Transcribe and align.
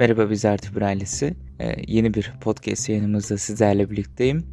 Merhaba 0.00 0.30
biz 0.30 0.44
Ertuğrul 0.44 0.82
ailesi. 0.82 1.34
Ee, 1.60 1.74
yeni 1.86 2.14
bir 2.14 2.32
podcast 2.40 2.88
yayınımızda 2.88 3.38
sizlerle 3.38 3.90
birlikteyim. 3.90 4.46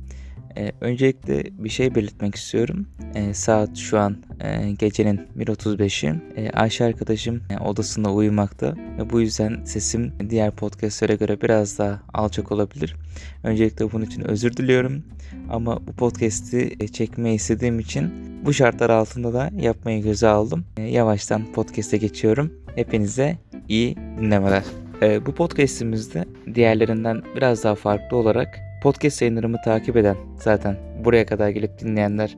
Ee, 0.58 0.72
öncelikle 0.82 1.44
bir 1.64 1.70
şey 1.70 1.96
belirtmek 1.96 2.36
istiyorum. 2.36 2.88
Ee, 3.16 3.34
saat 3.34 3.78
şu 3.78 4.00
an 4.00 4.18
e, 4.40 4.72
gecenin 4.72 5.18
1.35'i. 5.38 6.22
Ee, 6.36 6.50
Ayşe 6.50 6.86
arkadaşım 6.86 7.42
e, 7.50 7.58
odasında 7.58 8.12
uyumakta 8.12 8.76
ve 8.98 9.10
bu 9.10 9.22
yüzden 9.22 9.64
sesim 9.64 10.14
diğer 10.30 10.52
podcastlere 10.52 11.16
göre 11.16 11.42
biraz 11.42 11.80
daha 11.80 12.02
alçak 12.14 12.52
olabilir. 12.52 12.96
Öncelikle 13.44 13.92
bunun 13.92 14.06
için 14.06 14.22
özür 14.22 14.58
diliyorum. 14.58 15.04
Ama 15.50 15.88
bu 15.88 15.94
podcast'i 15.94 16.76
e, 16.80 16.88
çekmeyi 16.88 17.36
istediğim 17.36 17.80
için 17.80 18.12
bu 18.46 18.54
şartlar 18.54 18.90
altında 18.90 19.34
da 19.34 19.52
yapmayı 19.60 20.04
göze 20.04 20.28
aldım. 20.28 20.66
E, 20.78 20.82
yavaştan 20.82 21.52
podcast'e 21.54 21.98
geçiyorum. 21.98 22.54
Hepinize 22.76 23.38
iyi 23.70 23.96
dinlemeler. 23.96 24.64
E, 25.02 25.26
bu 25.26 25.32
podcast'imizde 25.36 26.26
diğerlerinden 26.56 27.24
biraz 27.36 27.64
daha 27.64 27.76
farklı 27.76 28.18
olarak 28.18 28.60
podcast 28.84 29.22
yayınlarımı 29.22 29.58
takip 29.66 29.98
eden 29.98 30.18
zaten 30.40 30.78
buraya 31.06 31.26
kadar 31.26 31.50
gelip 31.50 31.80
dinleyenler 31.80 32.38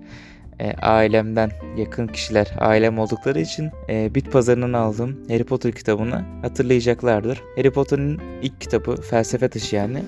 e, 0.59 0.73
ailemden 0.73 1.52
yakın 1.77 2.08
kişiler 2.08 2.52
ailem 2.58 2.99
oldukları 2.99 3.41
için 3.41 3.72
e, 3.90 4.16
bit 4.16 4.32
pazarından 4.32 4.73
aldığım 4.73 5.20
Harry 5.30 5.44
Potter 5.44 5.72
kitabını 5.72 6.23
hatırlayacaklardır. 6.41 7.41
Harry 7.55 7.72
Potter'ın 7.72 8.22
ilk 8.41 8.62
kitabı 8.62 8.96
Felsefe 8.96 9.49
Taşı 9.49 9.76
yani. 9.76 10.04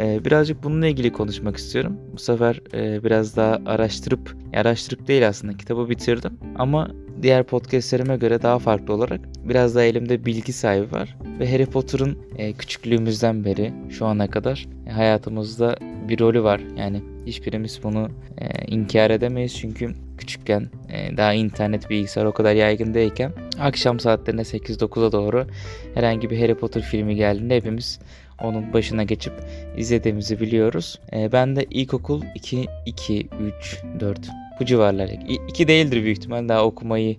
E, 0.00 0.24
birazcık 0.24 0.64
bununla 0.64 0.86
ilgili 0.86 1.12
konuşmak 1.12 1.56
istiyorum. 1.56 1.96
Bu 2.12 2.18
sefer 2.18 2.60
e, 2.74 3.04
biraz 3.04 3.36
daha 3.36 3.60
araştırıp, 3.66 4.36
araştırıp 4.54 5.08
değil 5.08 5.28
aslında 5.28 5.56
kitabı 5.56 5.90
bitirdim. 5.90 6.38
Ama 6.58 6.90
diğer 7.22 7.42
podcastlerime 7.42 8.16
göre 8.16 8.42
daha 8.42 8.58
farklı 8.58 8.94
olarak 8.94 9.20
biraz 9.44 9.74
daha 9.74 9.84
elimde 9.84 10.24
bilgi 10.24 10.52
sahibi 10.52 10.92
var. 10.92 11.16
Ve 11.40 11.52
Harry 11.52 11.66
Potter'ın 11.66 12.18
e, 12.38 12.52
küçüklüğümüzden 12.52 13.44
beri 13.44 13.72
şu 13.90 14.06
ana 14.06 14.30
kadar 14.30 14.66
e, 14.86 14.90
hayatımızda 14.90 15.76
bir 16.08 16.20
rolü 16.20 16.42
var. 16.42 16.60
Yani 16.76 17.02
hiçbirimiz 17.26 17.80
bunu 17.82 18.08
e, 18.38 18.66
inkar 18.66 19.10
edemeyiz 19.10 19.56
çünkü 19.56 19.94
küçükken 20.18 20.70
e, 20.88 21.16
daha 21.16 21.32
internet 21.32 21.90
bilgisayar 21.90 22.24
o 22.24 22.32
kadar 22.32 22.54
yaygın 22.54 22.94
değilken 22.94 23.32
akşam 23.60 24.00
saatlerine 24.00 24.40
8-9'a 24.40 25.12
doğru 25.12 25.46
herhangi 25.94 26.30
bir 26.30 26.40
Harry 26.40 26.54
Potter 26.54 26.82
filmi 26.82 27.16
geldiğinde 27.16 27.56
hepimiz 27.56 27.98
onun 28.42 28.72
başına 28.72 29.02
geçip 29.02 29.32
izlediğimizi 29.76 30.40
biliyoruz. 30.40 31.00
E, 31.12 31.32
ben 31.32 31.56
de 31.56 31.66
ilkokul 31.70 32.22
2, 32.34 32.66
2, 32.86 33.28
3, 33.60 33.82
4 34.00 34.18
bu 34.60 34.64
civarlar. 34.64 35.10
2 35.48 35.68
değildir 35.68 36.02
büyük 36.02 36.18
ihtimal 36.18 36.48
daha 36.48 36.64
okumayı 36.64 37.16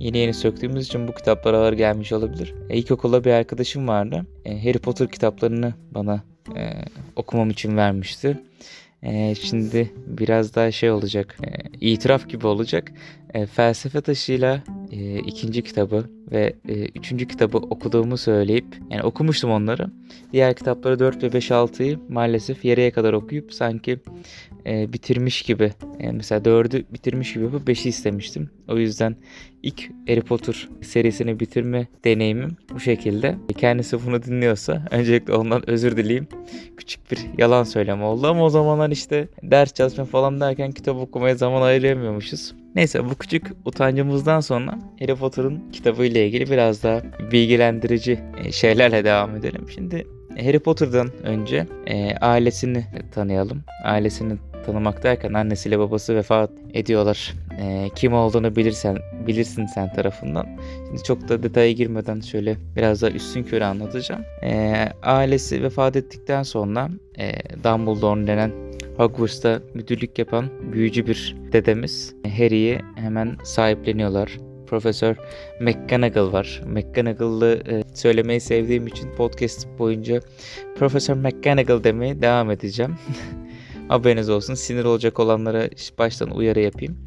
yeni 0.00 0.18
yeni 0.18 0.34
söktüğümüz 0.34 0.86
için 0.86 1.08
bu 1.08 1.14
kitaplar 1.14 1.54
ağır 1.54 1.72
gelmiş 1.72 2.12
olabilir. 2.12 2.54
E, 2.70 2.76
ilkokulda 2.76 3.24
bir 3.24 3.30
arkadaşım 3.30 3.88
vardı. 3.88 4.26
E, 4.44 4.64
Harry 4.64 4.78
Potter 4.78 5.08
kitaplarını 5.08 5.74
bana 5.90 6.22
e, 6.56 6.72
okumam 7.16 7.50
için 7.50 7.76
vermişti. 7.76 8.38
E, 9.02 9.34
şimdi 9.34 9.90
biraz 10.06 10.54
daha 10.54 10.70
şey 10.70 10.90
olacak, 10.90 11.36
e, 11.44 11.78
itiraf 11.80 12.28
gibi 12.28 12.46
olacak. 12.46 12.92
E, 13.34 13.46
felsefe 13.46 14.00
taşıyla 14.00 14.62
e, 14.92 15.18
ikinci 15.18 15.62
kitabı 15.62 16.10
ve 16.32 16.54
e, 16.68 16.74
üçüncü 16.84 17.28
kitabı 17.28 17.58
okuduğumu 17.58 18.16
söyleyip, 18.16 18.66
yani 18.90 19.02
okumuştum 19.02 19.50
onları. 19.50 19.86
Diğer 20.32 20.54
kitapları 20.54 20.98
4 20.98 21.22
ve 21.22 21.32
5 21.32 21.50
6'yı 21.50 21.98
maalesef 22.08 22.64
yarıya 22.64 22.92
kadar 22.92 23.12
okuyup 23.12 23.54
sanki 23.54 23.98
e, 24.66 24.92
bitirmiş 24.92 25.42
gibi, 25.42 25.72
yani 26.00 26.16
mesela 26.16 26.40
4'ü 26.40 26.84
bitirmiş 26.92 27.32
gibi 27.32 27.44
yapıp 27.44 27.68
5'i 27.68 27.88
istemiştim. 27.88 28.50
O 28.68 28.78
yüzden 28.78 29.16
ilk 29.62 29.90
Harry 30.08 30.20
Potter 30.20 30.68
serisini 30.82 31.40
bitirme 31.40 31.86
deneyimim 32.04 32.56
bu 32.74 32.80
şekilde. 32.80 33.36
Kendisi 33.56 34.06
bunu 34.06 34.22
dinliyorsa 34.22 34.82
öncelikle 34.90 35.32
ondan 35.34 35.70
özür 35.70 35.96
dileyeyim. 35.96 36.28
Küçük 36.76 37.10
bir 37.10 37.18
yalan 37.38 37.64
söyleme 37.64 38.04
oldu 38.04 38.26
ama 38.26 38.44
o 38.44 38.50
zamanlar 38.50 38.90
işte 38.90 39.28
ders 39.42 39.74
çalışma 39.74 40.04
falan 40.04 40.40
derken 40.40 40.72
kitap 40.72 40.96
okumaya 40.96 41.34
zaman 41.34 41.62
ayıramıyormuşuz. 41.62 42.54
Neyse 42.74 43.04
bu 43.04 43.14
küçük 43.14 43.46
utancımızdan 43.64 44.40
sonra 44.40 44.78
Harry 45.00 45.14
Potter'ın 45.14 45.70
kitabı 45.72 46.04
ile 46.04 46.26
ilgili 46.26 46.50
biraz 46.50 46.82
daha 46.82 47.02
bilgilendirici 47.32 48.20
şeylerle 48.52 49.04
devam 49.04 49.36
edelim. 49.36 49.66
Şimdi 49.74 50.06
Harry 50.38 50.58
Potter'dan 50.58 51.10
önce 51.22 51.66
e, 51.86 52.16
ailesini 52.16 52.84
tanıyalım. 53.12 53.62
Ailesini 53.84 54.32
tanımak 54.66 55.02
derken 55.02 55.32
annesiyle 55.32 55.78
babası 55.78 56.16
vefat 56.16 56.50
ediyorlar. 56.74 57.34
E, 57.60 57.88
kim 57.94 58.14
olduğunu 58.14 58.56
bilirsen 58.56 58.98
bilirsin 59.26 59.66
sen 59.66 59.92
tarafından. 59.92 60.46
Şimdi 60.86 61.02
çok 61.02 61.28
da 61.28 61.42
detaya 61.42 61.72
girmeden 61.72 62.20
şöyle 62.20 62.56
biraz 62.76 63.02
daha 63.02 63.10
üstün 63.10 63.42
körü 63.42 63.64
anlatacağım. 63.64 64.22
E, 64.42 64.86
ailesi 65.02 65.62
vefat 65.62 65.96
ettikten 65.96 66.42
sonra 66.42 66.88
e, 67.18 67.32
Dumbledore 67.64 68.26
denen 68.26 68.52
Hogwarts'ta 68.96 69.62
müdürlük 69.74 70.18
yapan 70.18 70.50
büyücü 70.72 71.06
bir 71.06 71.36
dedemiz 71.52 72.14
Harry'i 72.38 72.78
hemen 72.96 73.36
sahipleniyorlar. 73.44 74.38
Profesör 74.66 75.16
McGonagall 75.60 76.32
var. 76.32 76.62
McGonagall'ı 76.66 77.62
e, 77.68 77.82
söylemeyi 77.94 78.40
sevdiğim 78.40 78.86
için 78.86 79.10
podcast 79.16 79.68
boyunca 79.78 80.20
Profesör 80.78 81.14
McGonagall 81.14 81.84
demeye 81.84 82.22
devam 82.22 82.50
edeceğim. 82.50 82.94
Haberiniz 83.90 84.28
olsun. 84.28 84.54
Sinir 84.54 84.84
olacak 84.84 85.20
olanlara 85.20 85.68
baştan 85.98 86.30
uyarı 86.30 86.60
yapayım. 86.60 86.98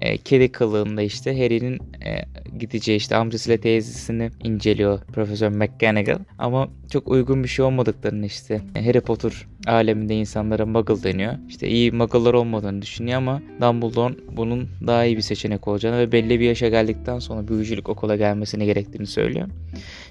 E, 0.00 0.16
kedi 0.16 0.52
kılığında 0.52 1.02
işte 1.02 1.42
Harry'nin 1.42 1.80
e, 2.04 2.24
gideceği 2.58 2.96
işte 2.96 3.16
amcasıyla 3.16 3.58
teyzesini 3.58 4.30
inceliyor 4.44 5.00
Profesör 5.00 5.48
McGonagall. 5.48 6.18
Ama 6.38 6.68
çok 6.92 7.08
uygun 7.08 7.44
bir 7.44 7.48
şey 7.48 7.64
olmadıklarını 7.64 8.26
işte 8.26 8.60
Harry 8.74 9.00
Potter 9.00 9.46
aleminde 9.66 10.14
insanlara 10.14 10.66
muggle 10.66 11.02
deniyor. 11.02 11.34
İşte 11.48 11.68
iyi 11.68 11.92
muggle'lar 11.92 12.34
olmadığını 12.34 12.82
düşünüyor 12.82 13.18
ama 13.18 13.42
Dumbledore 13.60 14.14
bunun 14.36 14.68
daha 14.86 15.04
iyi 15.04 15.16
bir 15.16 15.22
seçenek 15.22 15.68
olacağını 15.68 15.98
ve 15.98 16.12
belli 16.12 16.40
bir 16.40 16.44
yaşa 16.46 16.68
geldikten 16.68 17.18
sonra 17.18 17.48
büyücülük 17.48 17.88
okula 17.88 18.16
gelmesini 18.16 18.66
gerektiğini 18.66 19.06
söylüyor. 19.06 19.48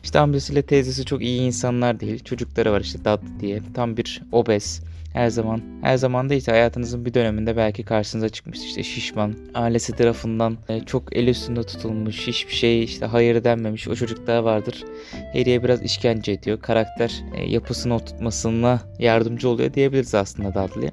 İşte 0.04 0.20
amcasıyla 0.20 0.62
teyzesi 0.62 1.06
çok 1.06 1.22
iyi 1.22 1.42
insanlar 1.42 2.00
değil. 2.00 2.24
Çocukları 2.24 2.72
var 2.72 2.82
işte 2.82 3.00
Dudley 3.00 3.40
diye. 3.40 3.62
Tam 3.74 3.98
bir 3.98 4.22
obez 4.32 4.93
her 5.14 5.30
zaman 5.30 5.62
her 5.82 5.98
zaman 5.98 6.30
işte 6.30 6.52
hayatınızın 6.52 7.06
bir 7.06 7.14
döneminde 7.14 7.58
belki 7.58 7.84
karşınıza 7.84 8.30
çıkmış 8.30 8.60
işte 8.60 8.84
şişman 8.84 9.34
ailesi 9.54 9.96
tarafından 9.96 10.58
e, 10.70 10.80
çok 10.80 11.18
el 11.18 11.28
üstünde 11.28 11.64
tutulmuş 11.64 12.28
hiçbir 12.28 12.54
şey 12.54 12.84
işte 12.84 13.06
hayır 13.06 13.44
denmemiş 13.44 13.88
o 13.88 13.96
çocuklar 13.96 14.40
vardır. 14.40 14.84
Harry'e 15.34 15.64
biraz 15.64 15.82
işkence 15.82 16.32
ediyor 16.32 16.60
karakter 16.62 17.24
e, 17.36 17.50
yapısını 17.50 17.96
oturtmasına 17.96 18.82
yardımcı 19.00 19.50
oluyor 19.50 19.74
diyebiliriz 19.74 20.16
aslında 20.16 20.54
Dudley. 20.54 20.90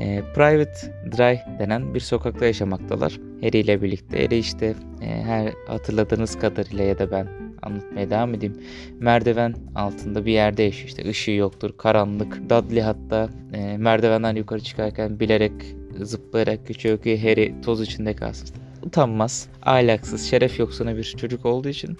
E, 0.00 0.22
Private 0.34 0.94
Dry 1.16 1.38
denen 1.58 1.94
bir 1.94 2.00
sokakta 2.00 2.46
yaşamaktalar. 2.46 3.20
Harry 3.42 3.58
ile 3.58 3.82
birlikte 3.82 4.24
Harry 4.24 4.38
işte 4.38 4.74
her 5.00 5.52
hatırladığınız 5.66 6.38
kadarıyla 6.38 6.84
ya 6.84 6.98
da 6.98 7.10
ben 7.10 7.28
anlatmaya 7.62 8.10
devam 8.10 8.34
edeyim. 8.34 8.56
Merdiven 9.00 9.54
altında 9.74 10.26
bir 10.26 10.32
yerde 10.32 10.62
yaşıyor 10.62 10.88
işte 10.88 11.08
ışığı 11.08 11.30
yoktur 11.30 11.70
karanlık. 11.76 12.50
Dudley 12.50 12.82
hatta 12.82 13.28
e, 13.52 13.76
merdivenden 13.76 14.36
yukarı 14.36 14.60
çıkarken 14.60 15.20
bilerek 15.20 15.52
zıplayarak 16.00 16.66
ki 17.02 17.22
Harry 17.22 17.60
toz 17.62 17.80
içinde 17.80 18.16
kalsın. 18.16 18.56
Utanmaz, 18.82 19.48
ahlaksız, 19.62 20.30
şeref 20.30 20.58
yoksunu 20.58 20.96
bir 20.96 21.04
çocuk 21.04 21.46
olduğu 21.46 21.68
için 21.68 21.98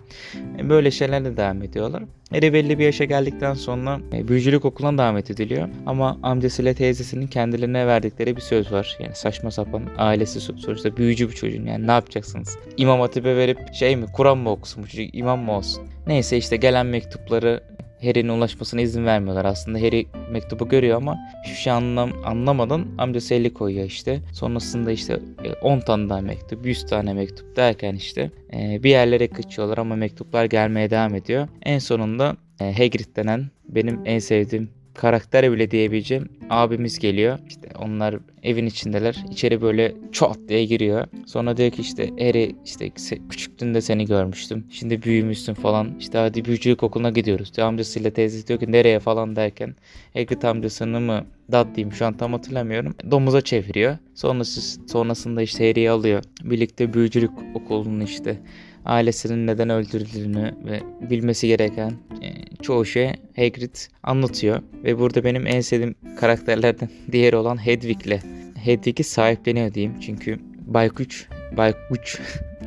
e, 0.58 0.68
böyle 0.68 0.90
şeylerle 0.90 1.36
devam 1.36 1.62
ediyorlar. 1.62 2.02
Harry 2.30 2.52
belli 2.52 2.78
bir 2.78 2.84
yaşa 2.84 3.04
geldikten 3.04 3.54
sonra 3.54 4.00
e, 4.12 4.28
büyücülük 4.28 4.64
okuluna 4.64 4.98
davet 4.98 5.30
ediliyor. 5.30 5.68
Ama 5.86 6.18
amcasıyla 6.22 6.74
teyzesinin 6.74 7.26
kendilerine 7.26 7.86
verdikleri 7.86 8.36
bir 8.36 8.40
söz 8.40 8.72
var. 8.72 8.96
Yani 9.00 9.14
saçma 9.14 9.50
sapan 9.50 9.82
ailesi 9.98 10.40
sonuçta 10.40 10.96
büyücü 10.96 11.28
bir 11.28 11.34
çocuğun 11.34 11.66
yani 11.66 11.86
ne 11.86 11.92
yapacaksınız? 11.92 12.58
İmam 12.76 13.00
hatibe 13.00 13.36
verip 13.36 13.74
şey 13.74 13.96
mi 13.96 14.06
Kur'an 14.12 14.38
mı 14.38 14.50
okusun 14.50 14.82
bu 14.82 14.88
çocuk 14.88 15.14
imam 15.14 15.40
mı 15.40 15.52
olsun? 15.52 15.82
Neyse 16.06 16.36
işte 16.36 16.56
gelen 16.56 16.86
mektupları 16.86 17.62
Harry'nin 18.02 18.28
ulaşmasına 18.28 18.80
izin 18.80 19.06
vermiyorlar. 19.06 19.44
Aslında 19.44 19.78
Harry 19.78 20.06
mektubu 20.30 20.68
görüyor 20.68 20.96
ama 20.96 21.18
hiçbir 21.44 21.56
şey 21.56 21.72
anlam 21.72 22.12
anlamadan 22.24 22.86
amcası 22.98 23.34
eli 23.34 23.54
koyuyor 23.54 23.86
işte. 23.86 24.20
Sonrasında 24.32 24.92
işte 24.92 25.20
10 25.62 25.76
e, 25.76 25.80
tane 25.80 26.08
daha 26.08 26.20
mektup, 26.20 26.66
100 26.66 26.86
tane 26.86 27.12
mektup 27.14 27.56
derken 27.56 27.94
işte 27.94 28.30
e, 28.52 28.82
bir 28.82 28.90
yerlere 28.90 29.28
kaçıyorlar 29.28 29.78
ama 29.78 29.96
mektuplar 29.96 30.44
gelmeye 30.44 30.90
devam 30.90 31.14
ediyor. 31.14 31.48
En 31.62 31.78
sonunda 31.78 32.36
e, 32.60 32.72
Hagrid 32.72 33.16
denen 33.16 33.50
benim 33.68 34.00
en 34.04 34.18
sevdiğim 34.18 34.79
karakter 35.00 35.52
bile 35.52 35.70
diyebileceğim 35.70 36.28
abimiz 36.50 36.98
geliyor. 36.98 37.38
İşte 37.48 37.68
onlar 37.78 38.14
evin 38.42 38.66
içindeler. 38.66 39.24
İçeri 39.30 39.62
böyle 39.62 39.94
çat 40.12 40.38
diye 40.48 40.64
giriyor. 40.64 41.06
Sonra 41.26 41.56
diyor 41.56 41.70
ki 41.70 41.82
işte 41.82 42.08
Harry 42.10 42.56
işte 42.64 42.90
küçüktüğünde 43.30 43.80
seni 43.80 44.06
görmüştüm. 44.06 44.66
Şimdi 44.70 45.02
büyümüşsün 45.02 45.54
falan. 45.54 45.98
İşte 45.98 46.18
hadi 46.18 46.44
büyücülük 46.44 46.82
okuluna 46.82 47.10
gidiyoruz. 47.10 47.54
Diyor. 47.54 47.68
Amcasıyla 47.68 48.10
teyzesi 48.10 48.48
diyor 48.48 48.60
ki 48.60 48.72
nereye 48.72 48.98
falan 48.98 49.36
derken 49.36 49.74
Hagrid 50.14 50.42
amcasını 50.42 51.00
mı 51.00 51.24
dad 51.52 51.76
diyeyim 51.76 51.94
şu 51.94 52.06
an 52.06 52.16
tam 52.16 52.32
hatırlamıyorum. 52.32 52.94
Domuza 53.10 53.40
çeviriyor. 53.40 53.96
Sonrası, 54.14 54.80
sonrasında 54.88 55.42
işte 55.42 55.68
Harry'i 55.68 55.90
alıyor. 55.90 56.22
Birlikte 56.44 56.94
büyücülük 56.94 57.30
okulunun 57.54 58.00
işte 58.00 58.40
ailesinin 58.84 59.46
neden 59.46 59.70
öldürüldüğünü 59.70 60.54
ve 60.64 60.80
bilmesi 61.10 61.48
gereken 61.48 61.92
e, 62.22 62.28
çoğu 62.62 62.84
şey 62.84 63.12
Hagrid 63.36 63.76
anlatıyor. 64.02 64.62
Ve 64.84 64.98
burada 64.98 65.24
benim 65.24 65.46
en 65.46 65.60
sevdiğim 65.60 65.94
karakterlerden 66.16 66.88
diğeri 67.12 67.36
olan 67.36 67.66
Hedwig'le. 67.66 68.20
Hedwig'i 68.64 69.04
sahipleniyor 69.04 69.74
diyeyim. 69.74 70.00
Çünkü 70.00 70.38
Baykuş, 70.66 71.28
Baykuş 71.56 72.20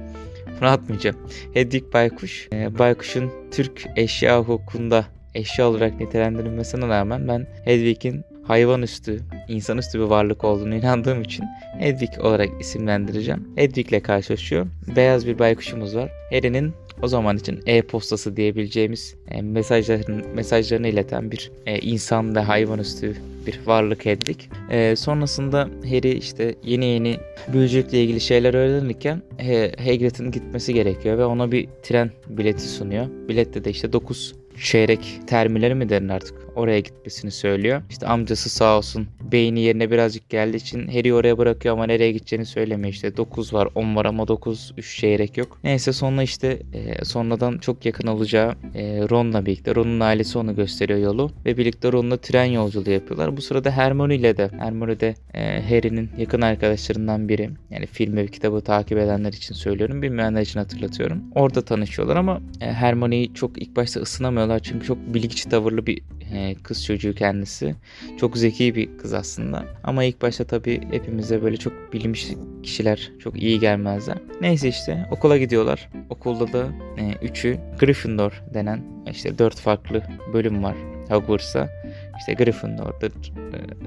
bunu 0.59 0.69
atmayacağım. 0.69 1.17
Hedwig 1.53 1.93
Baykuş. 1.93 2.47
E, 2.53 2.79
Baykuş'un 2.79 3.31
Türk 3.51 3.85
eşya 3.95 4.39
hukukunda 4.39 5.05
eşya 5.35 5.69
olarak 5.69 5.99
nitelendirilmesine 5.99 6.87
rağmen 6.87 7.27
ben 7.27 7.47
Hedwig'in 7.65 8.23
hayvanüstü, 8.43 9.19
insanüstü 9.47 9.99
bir 9.99 10.03
varlık 10.03 10.43
olduğunu 10.43 10.75
inandığım 10.75 11.21
için 11.21 11.45
Hedwig 11.79 12.19
olarak 12.19 12.49
isimlendireceğim. 12.59 13.47
Hedwig 13.55 13.89
ile 13.89 13.99
karşılaşıyor. 13.99 14.67
Beyaz 14.95 15.27
bir 15.27 15.39
baykuşumuz 15.39 15.95
var. 15.95 16.11
Harry'nin 16.31 16.73
o 17.01 17.07
zaman 17.07 17.37
için 17.37 17.59
e-postası 17.65 18.37
diyebileceğimiz 18.37 19.15
e, 19.31 19.41
mesajların, 19.41 20.25
mesajlarını 20.35 20.87
ileten 20.87 21.31
bir 21.31 21.51
e, 21.65 21.79
insan 21.79 22.35
ve 22.35 22.39
hayvanüstü 22.39 23.15
bir 23.47 23.59
varlık 23.65 24.05
Hedwig. 24.05 24.37
E, 24.69 24.95
sonrasında 24.95 25.69
Harry 25.89 26.11
işte 26.11 26.55
yeni 26.63 26.85
yeni 26.85 27.17
büyücülükle 27.53 28.03
ilgili 28.03 28.21
şeyler 28.21 28.53
öğrenirken 28.53 29.21
e, 29.39 29.71
Hagrid'in 29.77 30.31
gitmesi 30.31 30.73
gerekiyor 30.73 31.17
ve 31.17 31.25
ona 31.25 31.51
bir 31.51 31.67
tren 31.83 32.11
bileti 32.27 32.69
sunuyor. 32.69 33.07
Bilette 33.27 33.63
de 33.63 33.69
işte 33.69 33.93
9 33.93 34.35
çeyrek 34.61 35.19
termileri 35.27 35.75
mi 35.75 35.89
derin 35.89 36.09
artık 36.09 36.42
oraya 36.55 36.79
gitmesini 36.79 37.31
söylüyor. 37.31 37.81
İşte 37.89 38.07
amcası 38.07 38.49
sağ 38.49 38.77
olsun 38.77 39.07
beyni 39.31 39.59
yerine 39.59 39.91
birazcık 39.91 40.29
geldiği 40.29 40.57
için 40.57 40.87
Harry 40.87 41.13
oraya 41.13 41.37
bırakıyor 41.37 41.73
ama 41.73 41.85
nereye 41.85 42.11
gideceğini 42.11 42.45
söylemiyor. 42.45 42.93
İşte 42.93 43.17
9 43.17 43.53
var 43.53 43.67
10 43.75 43.95
var 43.95 44.05
ama 44.05 44.27
9 44.27 44.73
3 44.77 44.97
çeyrek 44.97 45.37
yok. 45.37 45.59
Neyse 45.63 45.93
sonra 45.93 46.23
işte 46.23 46.59
e, 46.73 47.05
sonradan 47.05 47.57
çok 47.57 47.85
yakın 47.85 48.07
olacağı 48.07 48.51
e, 48.75 49.09
Ron'la 49.09 49.45
birlikte 49.45 49.75
Ron'un 49.75 49.99
ailesi 49.99 50.37
onu 50.37 50.55
gösteriyor 50.55 50.99
yolu 50.99 51.31
ve 51.45 51.57
birlikte 51.57 51.91
Ron'la 51.91 52.17
tren 52.17 52.45
yolculuğu 52.45 52.91
yapıyorlar. 52.91 53.37
Bu 53.37 53.41
sırada 53.41 53.71
Hermione 53.71 54.15
ile 54.15 54.37
de 54.37 54.49
Hermione 54.59 54.99
de 54.99 55.15
e, 55.33 55.61
Harry'nin 55.69 56.09
yakın 56.17 56.41
arkadaşlarından 56.41 57.29
biri. 57.29 57.49
Yani 57.71 57.85
film 57.85 58.15
ve 58.15 58.27
kitabı 58.27 58.61
takip 58.61 58.97
edenler 58.97 59.33
için 59.33 59.55
söylüyorum. 59.55 60.01
Bilmeyenler 60.01 60.41
için 60.41 60.59
hatırlatıyorum. 60.59 61.23
Orada 61.35 61.61
tanışıyorlar 61.61 62.15
ama 62.15 62.41
e, 62.61 62.65
Hermione'yi 62.65 63.33
çok 63.33 63.61
ilk 63.61 63.75
başta 63.75 63.99
ısınamıyorlar 63.99 64.59
çünkü 64.59 64.85
çok 64.87 64.97
bilgiç 65.13 65.43
tavırlı 65.45 65.87
bir 65.87 66.01
e, 66.33 66.42
kız 66.63 66.85
çocuğu 66.85 67.15
kendisi. 67.15 67.75
Çok 68.17 68.37
zeki 68.37 68.75
bir 68.75 68.97
kız 68.97 69.13
aslında. 69.13 69.65
Ama 69.83 70.03
ilk 70.03 70.21
başta 70.21 70.43
tabii 70.43 70.81
hepimize 70.91 71.43
böyle 71.43 71.57
çok 71.57 71.93
bilinmiş 71.93 72.27
kişiler 72.63 73.11
çok 73.19 73.41
iyi 73.41 73.59
gelmezler. 73.59 74.17
Neyse 74.41 74.69
işte 74.69 75.07
okula 75.11 75.37
gidiyorlar. 75.37 75.89
Okulda 76.09 76.53
da 76.53 76.67
e, 76.97 77.25
üçü 77.25 77.57
Gryffindor 77.79 78.43
denen 78.53 78.81
işte 79.11 79.37
dört 79.37 79.55
farklı 79.55 80.03
bölüm 80.33 80.63
var 80.63 80.75
Hogwarts'ta. 81.09 81.82
İşte 82.19 82.33
Gryffindor'dur, 82.33 83.11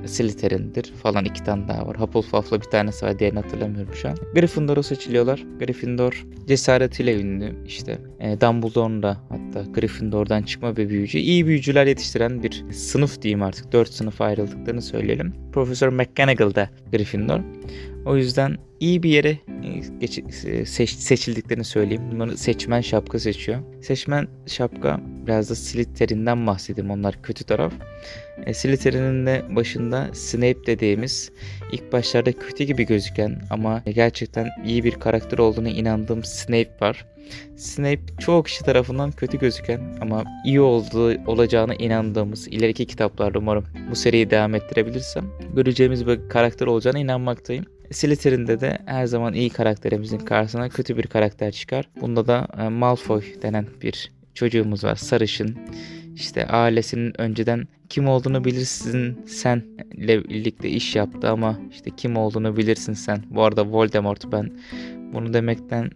e, 0.04 0.08
Slytherin'dir 0.08 0.92
falan 1.02 1.24
iki 1.24 1.44
tane 1.44 1.68
daha 1.68 1.86
var. 1.86 2.00
Hufflepuff'la 2.00 2.60
bir 2.60 2.70
tanesi 2.70 3.06
var 3.06 3.18
diğerini 3.18 3.40
hatırlamıyorum 3.40 3.94
şu 3.94 4.08
an. 4.08 4.16
Gryffindor'u 4.34 4.82
seçiliyorlar. 4.82 5.44
Gryffindor 5.58 6.26
cesaretiyle 6.46 7.20
ünlü. 7.20 7.54
İşte 7.66 7.98
e, 8.20 8.40
Dumbledore'un 8.40 9.02
da 9.02 9.16
hatta 9.28 9.70
Gryffindor'dan 9.70 10.42
çıkma 10.42 10.76
bir 10.76 10.88
büyücü. 10.88 11.18
İyi 11.18 11.46
büyücüler 11.46 11.86
yetiştiren 11.86 12.42
bir 12.42 12.64
sınıf 12.72 13.22
diyeyim 13.22 13.42
artık. 13.42 13.72
Dört 13.72 13.88
sınıf 13.88 14.20
ayrıldıklarını 14.20 14.82
söyleyelim. 14.82 15.32
Profesör 15.52 15.88
McGonagall 15.88 16.54
da 16.54 16.70
Gryffindor. 16.92 17.40
O 18.06 18.16
yüzden 18.16 18.56
iyi 18.80 19.02
bir 19.02 19.10
yere 19.10 19.38
geç, 20.00 20.20
seç, 20.68 20.90
seçildiklerini 20.90 21.64
söyleyeyim. 21.64 22.02
Bunları 22.12 22.36
seçmen 22.36 22.80
şapka 22.80 23.18
seçiyor. 23.18 23.58
Seçmen 23.82 24.28
şapka 24.46 25.00
biraz 25.26 25.50
da 25.50 25.54
Slytherin'den 25.54 26.46
bahsedeyim. 26.46 26.90
Onlar 26.90 27.22
kötü 27.22 27.44
taraf. 27.44 27.72
E, 28.46 28.54
Slytherin'in 28.54 29.26
de 29.26 29.42
başında 29.50 30.10
Snape 30.12 30.66
dediğimiz 30.66 31.32
ilk 31.72 31.92
başlarda 31.92 32.32
kötü 32.32 32.64
gibi 32.64 32.86
gözüken 32.86 33.40
ama 33.50 33.82
gerçekten 33.94 34.48
iyi 34.66 34.84
bir 34.84 34.92
karakter 34.92 35.38
olduğuna 35.38 35.68
inandığım 35.68 36.24
Snape 36.24 36.70
var. 36.80 37.06
Snape 37.56 38.00
çoğu 38.20 38.42
kişi 38.42 38.64
tarafından 38.64 39.12
kötü 39.12 39.38
gözüken 39.38 39.80
ama 40.00 40.24
iyi 40.44 40.60
olduğu 40.60 41.30
olacağına 41.30 41.74
inandığımız 41.74 42.48
ileriki 42.48 42.86
kitaplarda 42.86 43.38
umarım 43.38 43.64
bu 43.90 43.96
seriyi 43.96 44.30
devam 44.30 44.54
ettirebilirsem 44.54 45.24
göreceğimiz 45.54 46.06
bir 46.06 46.28
karakter 46.28 46.66
olacağına 46.66 46.98
inanmaktayım. 46.98 47.66
Slytherin'de 47.90 48.60
de 48.60 48.78
her 48.86 49.06
zaman 49.06 49.34
iyi 49.34 49.50
karakterimizin 49.50 50.18
karşısına 50.18 50.68
kötü 50.68 50.96
bir 50.96 51.06
karakter 51.06 51.52
çıkar. 51.52 51.88
Bunda 52.00 52.26
da 52.26 52.48
e, 52.58 52.68
Malfoy 52.68 53.22
denen 53.42 53.66
bir 53.82 54.12
çocuğumuz 54.34 54.84
var. 54.84 54.96
Sarışın. 54.96 55.58
İşte 56.14 56.46
ailesinin 56.46 57.20
önceden 57.20 57.68
kim 57.88 58.08
olduğunu 58.08 58.44
bilirsin 58.44 59.18
sen 59.26 59.62
ile 59.92 60.24
birlikte 60.24 60.68
iş 60.68 60.96
yaptı 60.96 61.30
ama 61.30 61.60
işte 61.72 61.90
kim 61.96 62.16
olduğunu 62.16 62.56
bilirsin 62.56 62.92
sen. 62.92 63.22
Bu 63.30 63.42
arada 63.42 63.66
Voldemort 63.66 64.32
ben 64.32 64.50
bunu 65.12 65.32
demekten 65.34 65.90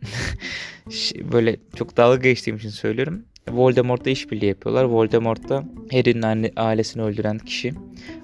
böyle 1.33 1.57
çok 1.77 1.97
dalga 1.97 2.17
geçtiğim 2.17 2.57
için 2.57 2.69
söylüyorum. 2.69 3.23
Voldemort'la 3.49 4.11
işbirliği 4.11 4.47
yapıyorlar. 4.47 4.85
Voldemort 4.85 5.49
da 5.49 5.65
Harry'nin 5.93 6.53
ailesini 6.57 7.03
öldüren 7.03 7.39
kişi. 7.39 7.73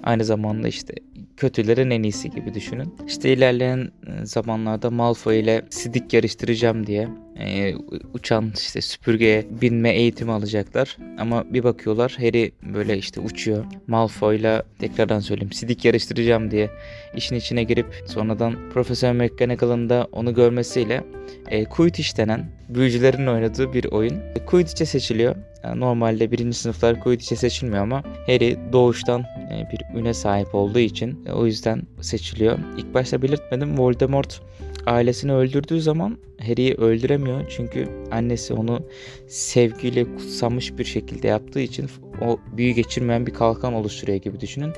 Aynı 0.03 0.25
zamanda 0.25 0.67
işte 0.67 0.93
kötülerin 1.37 1.89
en 1.89 2.03
iyisi 2.03 2.31
gibi 2.31 2.53
düşünün. 2.53 2.95
İşte 3.07 3.33
ilerleyen 3.33 3.91
e, 4.07 4.25
zamanlarda 4.25 4.91
Malfoy 4.91 5.39
ile 5.39 5.65
sidik 5.69 6.13
yarıştıracağım 6.13 6.87
diye 6.87 7.07
e, 7.39 7.75
uçan 8.13 8.51
işte 8.55 8.81
süpürgeye 8.81 9.45
binme 9.61 9.89
eğitimi 9.89 10.31
alacaklar. 10.31 10.97
Ama 11.19 11.53
bir 11.53 11.63
bakıyorlar 11.63 12.15
Harry 12.19 12.51
böyle 12.73 12.97
işte 12.97 13.21
uçuyor. 13.21 13.65
Malfoy'la 13.87 14.63
tekrardan 14.79 15.19
söyleyeyim 15.19 15.51
sidik 15.51 15.85
yarıştıracağım 15.85 16.51
diye 16.51 16.69
işin 17.15 17.35
içine 17.35 17.63
girip 17.63 18.03
sonradan 18.05 18.69
Profesör 18.73 19.11
McGonagall'ın 19.11 19.89
da 19.89 20.07
onu 20.11 20.33
görmesiyle 20.33 21.03
e, 21.47 21.65
Quidditch 21.65 22.17
denen 22.17 22.45
büyücülerin 22.69 23.27
oynadığı 23.27 23.73
bir 23.73 23.85
oyun. 23.85 24.15
E, 24.35 24.45
Quidditch'e 24.45 24.85
seçiliyor. 24.85 25.35
Yani 25.63 25.79
normalde 25.79 26.31
birinci 26.31 26.57
sınıflar 26.57 26.99
Quidditch'e 26.99 27.35
seçilmiyor 27.35 27.83
ama 27.83 28.03
Harry 28.27 28.57
doğuştan 28.73 29.21
e, 29.21 29.69
bir 29.71 29.99
üne 29.99 30.13
sahip 30.13 30.55
olduğu 30.55 30.79
için 30.79 31.25
e, 31.25 31.31
o 31.31 31.45
yüzden 31.45 31.81
seçiliyor. 32.01 32.59
İlk 32.77 32.93
başta 32.93 33.21
belirtmedim 33.21 33.79
Voldemort 33.79 34.41
ailesini 34.87 35.33
öldürdüğü 35.33 35.81
zaman 35.81 36.17
Harry'i 36.41 36.75
öldüremiyor. 36.75 37.45
Çünkü 37.49 37.87
annesi 38.11 38.53
onu 38.53 38.79
sevgiyle 39.27 40.03
kutsanmış 40.15 40.77
bir 40.77 40.85
şekilde 40.85 41.27
yaptığı 41.27 41.59
için 41.59 41.89
o 42.21 42.39
büyü 42.57 42.71
geçirmeyen 42.71 43.27
bir 43.27 43.33
kalkan 43.33 43.73
oluşturuyor 43.73 44.17
gibi 44.17 44.39
düşünün. 44.39 44.73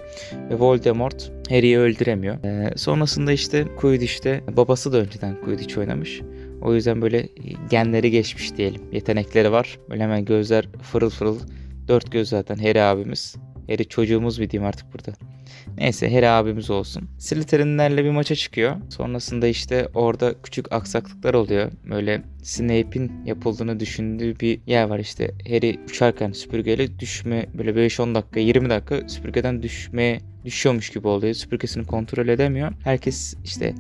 Ve 0.49 0.59
Voldemort 0.59 1.31
Harry'i 1.49 1.79
öldüremiyor. 1.79 2.43
Ee, 2.43 2.77
sonrasında 2.77 3.31
işte 3.31 3.65
Quidditch'te 3.79 4.43
babası 4.57 4.93
da 4.93 4.97
önceden 4.97 5.41
Quidditch 5.41 5.77
oynamış. 5.77 6.21
O 6.61 6.73
yüzden 6.73 7.01
böyle 7.01 7.29
genleri 7.69 8.11
geçmiş 8.11 8.57
diyelim. 8.57 8.81
Yetenekleri 8.91 9.51
var. 9.51 9.79
Böyle 9.89 10.03
hemen 10.03 10.25
gözler 10.25 10.69
fırıl 10.81 11.09
fırıl. 11.09 11.39
Dört 11.87 12.11
göz 12.11 12.29
zaten 12.29 12.55
Harry 12.55 12.81
abimiz. 12.81 13.35
Harry 13.69 13.85
çocuğumuz 13.85 14.41
bir 14.41 14.49
diyeyim 14.49 14.67
artık 14.67 14.93
burada. 14.93 15.11
Neyse 15.77 16.13
Harry 16.15 16.27
abimiz 16.27 16.69
olsun. 16.69 17.09
Slytherinlerle 17.19 18.05
bir 18.05 18.09
maça 18.09 18.35
çıkıyor. 18.35 18.75
Sonrasında 18.89 19.47
işte 19.47 19.87
orada 19.93 20.35
küçük 20.43 20.71
aksaklıklar 20.71 21.33
oluyor. 21.33 21.71
Böyle 21.89 22.23
Snape'in 22.43 23.11
yapıldığını 23.25 23.79
düşündüğü 23.79 24.39
bir 24.39 24.61
yer 24.67 24.83
var 24.83 24.99
işte. 24.99 25.31
Harry 25.47 25.79
uçarken 25.89 26.31
süpürgeyle 26.31 26.99
düşme 26.99 27.45
böyle 27.53 27.71
5-10 27.71 28.15
dakika 28.15 28.39
20 28.39 28.69
dakika 28.69 29.09
süpürgeden 29.09 29.63
düşmeye 29.63 30.19
düşüyormuş 30.45 30.89
gibi 30.89 31.07
oluyor. 31.07 31.33
Süpürgesini 31.33 31.85
kontrol 31.85 32.27
edemiyor. 32.27 32.71
Herkes 32.83 33.35
işte 33.43 33.75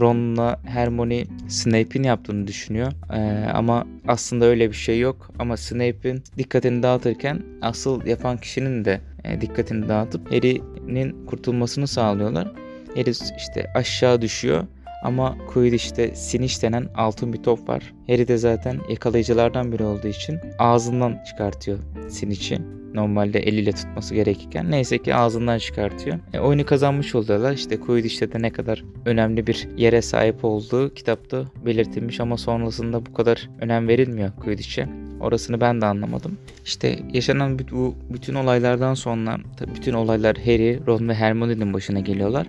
Ron'la 0.00 0.60
Hermione 0.64 1.24
Snape'in 1.48 2.02
yaptığını 2.02 2.46
düşünüyor. 2.46 2.92
Ee, 3.12 3.50
ama 3.52 3.86
aslında 4.08 4.44
öyle 4.44 4.70
bir 4.70 4.76
şey 4.76 5.00
yok. 5.00 5.30
Ama 5.38 5.56
Snape'in 5.56 6.22
dikkatini 6.38 6.82
dağıtırken 6.82 7.42
asıl 7.62 8.06
yapan 8.06 8.36
kişinin 8.36 8.84
de 8.84 9.00
e, 9.24 9.40
dikkatini 9.40 9.88
dağıtıp 9.88 10.32
Harry'nin 10.32 11.26
kurtulmasını 11.26 11.86
sağlıyorlar. 11.86 12.52
Harry 12.94 13.10
işte 13.38 13.72
aşağı 13.74 14.22
düşüyor. 14.22 14.66
Ama 15.04 15.38
Quidditch'te 15.46 16.14
Siniş 16.14 16.62
denen 16.62 16.86
altın 16.94 17.32
bir 17.32 17.42
top 17.42 17.68
var. 17.68 17.94
Harry 18.06 18.28
de 18.28 18.36
zaten 18.36 18.78
yakalayıcılardan 18.88 19.72
biri 19.72 19.84
olduğu 19.84 20.08
için 20.08 20.38
ağzından 20.58 21.18
çıkartıyor 21.26 21.78
Siniş'i. 22.08 22.58
Normalde 22.94 23.38
eliyle 23.38 23.72
tutması 23.72 24.14
gerekirken 24.14 24.70
neyse 24.70 24.98
ki 24.98 25.14
ağzından 25.14 25.58
çıkartıyor. 25.58 26.18
E, 26.32 26.38
oyunu 26.38 26.66
kazanmış 26.66 27.14
oluyorlar. 27.14 27.52
İşte 27.52 27.80
Quidditch'te 27.80 28.32
de 28.32 28.42
ne 28.42 28.50
kadar 28.50 28.84
önemli 29.04 29.46
bir 29.46 29.68
yere 29.76 30.02
sahip 30.02 30.44
olduğu 30.44 30.94
kitapta 30.94 31.44
belirtilmiş 31.66 32.20
ama 32.20 32.36
sonrasında 32.36 33.06
bu 33.06 33.12
kadar 33.12 33.50
önem 33.60 33.88
verilmiyor 33.88 34.32
Quidditch'e. 34.44 34.88
Orasını 35.20 35.60
ben 35.60 35.80
de 35.80 35.86
anlamadım. 35.86 36.38
İşte 36.64 36.98
yaşanan 37.12 37.58
bu 37.58 37.94
bütün 38.10 38.34
olaylardan 38.34 38.94
sonra 38.94 39.38
bütün 39.74 39.92
olaylar 39.92 40.36
Harry, 40.36 40.86
Ron 40.86 41.08
ve 41.08 41.14
Hermione'nin 41.14 41.72
başına 41.72 42.00
geliyorlar. 42.00 42.46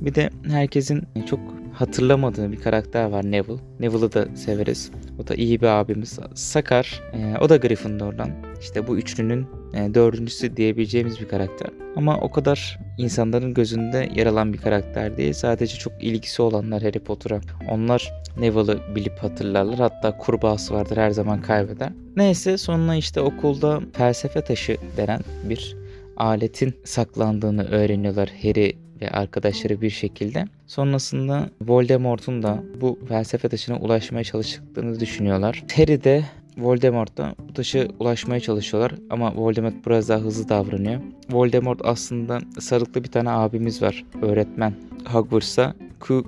Bir 0.00 0.14
de 0.14 0.30
herkesin 0.48 1.02
çok 1.30 1.59
hatırlamadığı 1.72 2.52
bir 2.52 2.60
karakter 2.60 3.04
var 3.04 3.24
Neville. 3.24 3.60
Neville'ı 3.80 4.12
da 4.12 4.36
severiz. 4.36 4.90
O 5.18 5.28
da 5.28 5.34
iyi 5.34 5.60
bir 5.60 5.66
abimiz. 5.66 6.18
Sakar. 6.34 7.02
E, 7.12 7.38
o 7.40 7.48
da 7.48 7.56
Gryffindor'dan. 7.56 8.30
İşte 8.60 8.86
bu 8.86 8.98
üçlünün 8.98 9.46
e, 9.74 9.94
dördüncüsü 9.94 10.56
diyebileceğimiz 10.56 11.20
bir 11.20 11.28
karakter. 11.28 11.70
Ama 11.96 12.20
o 12.20 12.30
kadar 12.30 12.78
insanların 12.98 13.54
gözünde 13.54 14.08
yer 14.14 14.26
alan 14.26 14.52
bir 14.52 14.58
karakter 14.58 15.16
değil. 15.16 15.32
Sadece 15.32 15.76
çok 15.76 15.92
ilgisi 16.00 16.42
olanlar 16.42 16.82
Harry 16.82 16.98
Potter'a. 16.98 17.40
Onlar 17.70 18.12
Neville'ı 18.38 18.94
bilip 18.94 19.18
hatırlarlar. 19.18 19.78
Hatta 19.78 20.16
kurbağası 20.16 20.74
vardır 20.74 20.96
her 20.96 21.10
zaman 21.10 21.42
kaybeder. 21.42 21.92
Neyse 22.16 22.58
sonra 22.58 22.94
işte 22.94 23.20
okulda 23.20 23.80
felsefe 23.92 24.40
taşı 24.40 24.76
denen 24.96 25.20
bir 25.48 25.76
aletin 26.16 26.74
saklandığını 26.84 27.64
öğreniyorlar 27.70 28.30
Harry 28.42 28.76
ve 29.02 29.10
arkadaşları 29.10 29.80
bir 29.80 29.90
şekilde. 29.90 30.44
Sonrasında 30.66 31.50
Voldemort'un 31.60 32.42
da 32.42 32.62
bu 32.80 32.98
felsefe 33.08 33.48
taşına 33.48 33.76
ulaşmaya 33.76 34.24
çalıştıklarını 34.24 35.00
düşünüyorlar. 35.00 35.64
Harry 35.76 36.04
de 36.04 36.24
Voldemort 36.58 37.16
da 37.16 37.34
bu 37.48 37.52
taşı 37.52 37.88
ulaşmaya 37.98 38.40
çalışıyorlar 38.40 38.94
ama 39.10 39.36
Voldemort 39.36 39.86
biraz 39.86 40.08
daha 40.08 40.18
hızlı 40.18 40.48
davranıyor. 40.48 41.00
Voldemort 41.30 41.80
aslında 41.84 42.40
sarıklı 42.58 43.04
bir 43.04 43.08
tane 43.08 43.30
abimiz 43.30 43.82
var. 43.82 44.04
Öğretmen 44.22 44.74
Hogwarts'ta. 45.06 45.74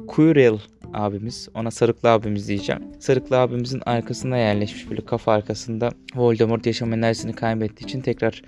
Quirrell 0.06 0.58
abimiz. 0.92 1.49
Ona 1.54 1.70
Sarıklı 1.70 2.11
abimiz 2.11 2.49
diyeceğim. 2.49 2.82
Sarıklı 2.99 3.38
abimizin 3.38 3.82
arkasında 3.87 4.37
yerleşmiş 4.37 4.90
böyle 4.90 5.04
kafa 5.04 5.32
arkasında 5.32 5.90
Voldemort 6.14 6.66
yaşam 6.66 6.92
enerjisini 6.92 7.32
kaybettiği 7.32 7.88
için 7.88 8.00
tekrar 8.00 8.42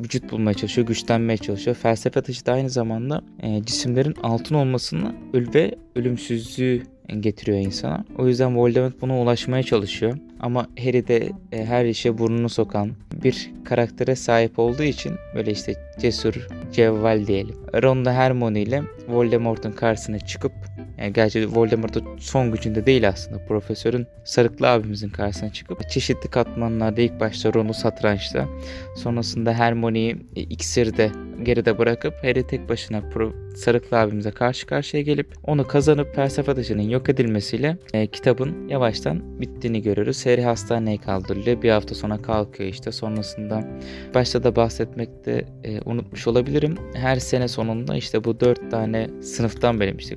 vücut 0.00 0.32
bulmaya 0.32 0.54
çalışıyor, 0.54 0.86
güçlenmeye 0.86 1.36
çalışıyor. 1.36 1.76
Felsefe 1.76 2.22
taşı 2.22 2.46
da 2.46 2.52
aynı 2.52 2.70
zamanda 2.70 3.22
e, 3.42 3.64
cisimlerin 3.64 4.14
altın 4.22 4.54
olmasını 4.54 5.14
öl 5.32 5.54
ve 5.54 5.74
ölümsüzlüğü 5.96 6.82
getiriyor 7.20 7.58
insana. 7.58 8.04
O 8.18 8.28
yüzden 8.28 8.56
Voldemort 8.56 9.00
buna 9.00 9.20
ulaşmaya 9.20 9.62
çalışıyor. 9.62 10.18
Ama 10.40 10.66
Harry 10.78 11.08
de 11.08 11.30
e, 11.52 11.64
her 11.64 11.84
işe 11.84 12.18
burnunu 12.18 12.48
sokan 12.48 12.90
bir 13.24 13.50
karaktere 13.64 14.16
sahip 14.16 14.58
olduğu 14.58 14.82
için 14.82 15.12
böyle 15.34 15.50
işte 15.50 15.74
cesur, 15.98 16.48
cevval 16.72 17.26
diyelim. 17.26 17.56
Ron 17.82 18.04
da 18.04 18.12
Hermione 18.12 18.62
ile 18.62 18.82
Voldemort'un 19.08 19.72
karşısına 19.72 20.18
çıkıp 20.18 20.52
yani 21.00 21.12
gerçi 21.12 21.56
Voldemort'un 21.56 22.18
son 22.18 22.52
gücünde 22.52 22.86
değil 22.86 23.08
aslında. 23.08 23.44
Profesörün 23.44 24.06
Sarıklı 24.24 24.68
abimizin 24.68 25.08
karşısına 25.08 25.52
çıkıp 25.52 25.90
çeşitli 25.90 26.30
katmanlarda 26.30 27.00
ilk 27.00 27.20
başta 27.20 27.52
Ron'u 27.52 27.74
satrançta 27.74 28.48
sonrasında 28.96 29.52
Hermione'yi 29.52 30.16
e, 30.36 30.40
iksirde 30.40 31.10
geride 31.42 31.78
bırakıp 31.78 32.14
Harry 32.24 32.46
tek 32.46 32.68
başına 32.68 33.00
Pro 33.00 33.32
Sarıklı 33.54 33.98
abimize 33.98 34.30
karşı 34.30 34.66
karşıya 34.66 35.02
gelip 35.02 35.34
onu 35.44 35.66
kazanıp 35.66 36.14
felsefe 36.14 36.54
taşının 36.54 36.82
yok 36.82 37.08
edilmesiyle 37.08 37.76
e, 37.92 38.06
kitabın 38.06 38.68
yavaştan 38.68 39.40
bittiğini 39.40 39.82
görüyoruz. 39.82 40.26
Harry 40.26 40.42
hastaneye 40.42 40.98
kaldırılıyor. 40.98 41.62
Bir 41.62 41.70
hafta 41.70 41.94
sonra 41.94 42.22
kalkıyor 42.22 42.70
işte. 42.70 42.92
Sonrasında 42.92 43.68
başta 44.14 44.44
da 44.44 44.56
bahsetmekte 44.56 45.44
e, 45.64 45.80
unutmuş 45.84 46.26
olabilirim. 46.26 46.74
Her 46.94 47.16
sene 47.16 47.48
sonunda 47.48 47.96
işte 47.96 48.24
bu 48.24 48.40
dört 48.40 48.70
tane 48.70 49.10
sınıftan 49.22 49.80
benim 49.80 49.96
işte 49.96 50.16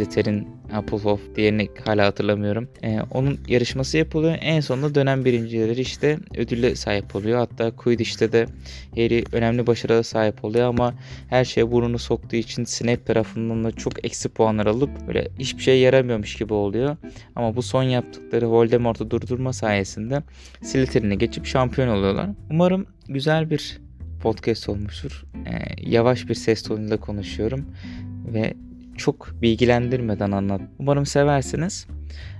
Hogwarts, 0.00 0.14
Slytherin, 0.14 0.48
Hufflepuff 0.72 1.36
diğerini 1.36 1.68
hala 1.84 2.06
hatırlamıyorum. 2.06 2.68
E, 2.82 3.00
onun 3.10 3.38
yarışması 3.48 3.98
yapılıyor. 3.98 4.38
En 4.40 4.60
sonunda 4.60 4.94
dönem 4.94 5.24
birincileri 5.24 5.80
işte 5.80 6.18
ödülle 6.36 6.76
sahip 6.76 7.16
oluyor. 7.16 7.38
Hatta 7.38 7.70
Quidditch'te 7.76 8.32
de 8.32 8.46
Harry 8.94 9.24
önemli 9.32 9.66
başarıya 9.66 10.02
sahip 10.02 10.44
oluyor 10.44 10.68
ama 10.68 10.94
her 11.28 11.44
şeye 11.44 11.70
burnunu 11.72 11.98
soktuğu 11.98 12.36
için 12.36 12.64
Snape 12.64 13.04
tarafından 13.04 13.64
da 13.64 13.70
çok 13.72 14.04
eksi 14.04 14.28
puanlar 14.28 14.66
alıp 14.66 14.90
böyle 15.06 15.28
hiçbir 15.38 15.62
şey 15.62 15.80
yaramıyormuş 15.80 16.36
gibi 16.36 16.54
oluyor. 16.54 16.96
Ama 17.36 17.56
bu 17.56 17.62
son 17.62 17.82
yaptıkları 17.82 18.50
Voldemort'u 18.50 19.10
durdurma 19.10 19.52
sayesinde 19.52 20.22
Slytherin'e 20.62 21.14
geçip 21.14 21.46
şampiyon 21.46 21.88
oluyorlar. 21.88 22.30
Umarım 22.50 22.86
güzel 23.08 23.50
bir 23.50 23.80
podcast 24.22 24.68
olmuştur. 24.68 25.24
Ee, 25.46 25.90
yavaş 25.90 26.28
bir 26.28 26.34
ses 26.34 26.62
tonuyla 26.62 26.96
konuşuyorum 26.96 27.66
ve 28.34 28.54
çok 29.00 29.42
bilgilendirmeden 29.42 30.30
anlat. 30.30 30.60
Umarım 30.78 31.06
seversiniz. 31.06 31.86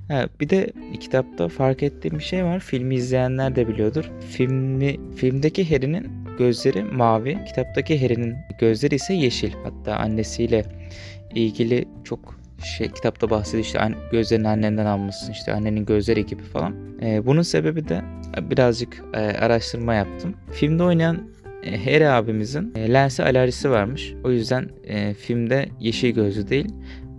Ha, 0.08 0.28
bir 0.40 0.48
de 0.48 0.72
kitapta 1.00 1.48
fark 1.48 1.82
ettiğim 1.82 2.18
bir 2.18 2.24
şey 2.24 2.44
var. 2.44 2.60
Filmi 2.60 2.94
izleyenler 2.94 3.56
de 3.56 3.68
biliyordur. 3.68 4.10
Filmi, 4.30 4.96
filmdeki 5.16 5.70
Harry'nin 5.70 6.06
gözleri 6.38 6.84
mavi. 6.84 7.38
Kitaptaki 7.46 8.02
Harry'nin 8.02 8.36
gözleri 8.60 8.94
ise 8.94 9.14
yeşil. 9.14 9.52
Hatta 9.64 9.96
annesiyle 9.96 10.64
ilgili 11.34 11.88
çok 12.04 12.40
şey 12.64 12.88
kitapta 12.88 13.30
bahsediyor 13.30 13.64
işte 13.64 13.94
gözlerini 14.12 14.48
annenden 14.48 14.86
almışsın 14.86 15.32
işte 15.32 15.52
annenin 15.52 15.84
gözleri 15.84 16.26
gibi 16.26 16.42
falan. 16.42 16.74
Ee, 17.02 17.26
bunun 17.26 17.42
sebebi 17.42 17.88
de 17.88 18.02
birazcık 18.50 19.04
e, 19.14 19.18
araştırma 19.18 19.94
yaptım. 19.94 20.34
Filmde 20.52 20.82
oynayan 20.82 21.18
e, 21.62 21.84
Harry 21.84 22.08
abimizin 22.08 22.72
e, 22.76 22.92
lensi 22.92 23.22
alerjisi 23.22 23.70
varmış. 23.70 24.14
O 24.24 24.30
yüzden 24.30 24.68
e, 24.84 25.14
filmde 25.14 25.68
yeşil 25.80 26.10
gözlü 26.10 26.48
değil 26.48 26.68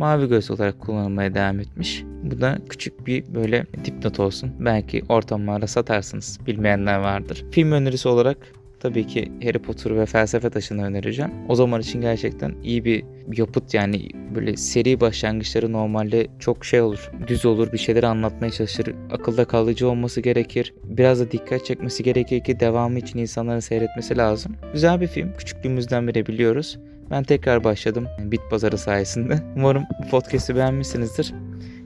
mavi 0.01 0.29
göz 0.29 0.51
olarak 0.51 0.79
kullanılmaya 0.79 1.33
devam 1.33 1.59
etmiş. 1.59 2.03
Bu 2.23 2.41
da 2.41 2.57
küçük 2.69 3.07
bir 3.07 3.35
böyle 3.35 3.65
dipnot 3.85 4.19
olsun. 4.19 4.51
Belki 4.59 5.03
ortamlarda 5.09 5.67
satarsınız. 5.67 6.39
Bilmeyenler 6.47 6.99
vardır. 6.99 7.45
Film 7.51 7.71
önerisi 7.71 8.07
olarak 8.07 8.37
tabii 8.81 9.07
ki 9.07 9.31
Harry 9.43 9.59
Potter 9.59 9.95
ve 9.95 10.05
felsefe 10.05 10.49
taşını 10.49 10.85
önereceğim. 10.85 11.31
O 11.49 11.55
zaman 11.55 11.81
için 11.81 12.01
gerçekten 12.01 12.55
iyi 12.63 12.85
bir 12.85 13.03
yapıt 13.37 13.73
yani 13.73 14.09
böyle 14.35 14.57
seri 14.57 14.99
başlangıçları 14.99 15.71
normalde 15.71 16.27
çok 16.39 16.65
şey 16.65 16.81
olur. 16.81 17.11
Düz 17.27 17.45
olur 17.45 17.71
bir 17.71 17.77
şeyleri 17.77 18.07
anlatmaya 18.07 18.51
çalışır. 18.51 18.95
Akılda 19.11 19.45
kalıcı 19.45 19.89
olması 19.89 20.21
gerekir. 20.21 20.73
Biraz 20.83 21.19
da 21.19 21.31
dikkat 21.31 21.65
çekmesi 21.65 22.03
gerekir 22.03 22.43
ki 22.43 22.59
devamı 22.59 22.99
için 22.99 23.19
insanların 23.19 23.59
seyretmesi 23.59 24.17
lazım. 24.17 24.55
Güzel 24.73 25.01
bir 25.01 25.07
film. 25.07 25.33
Küçüklüğümüzden 25.37 26.07
beri 26.07 26.25
biliyoruz. 26.25 26.79
Ben 27.11 27.23
tekrar 27.23 27.63
başladım 27.63 28.07
Bit 28.19 28.41
Pazarı 28.49 28.77
sayesinde. 28.77 29.39
Umarım 29.55 29.83
bu 30.03 30.09
podcast'i 30.09 30.55
beğenmişsinizdir. 30.55 31.33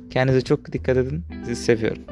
Kendinize 0.09 0.41
çok 0.41 0.73
dikkat 0.73 0.97
edin. 0.97 1.23
Sizi 1.45 1.63
seviyorum. 1.63 2.03